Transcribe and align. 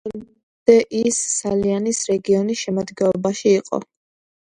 მანამდე 0.09 0.75
ის 0.99 1.19
სალიანის 1.33 1.99
რეგიონის 2.11 2.63
შემადგენლობაში 2.65 3.53
იყო. 3.59 3.81